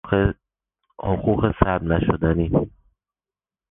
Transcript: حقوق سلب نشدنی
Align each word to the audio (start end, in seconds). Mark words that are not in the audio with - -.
حقوق 1.03 1.45
سلب 1.63 1.83
نشدنی 1.83 2.51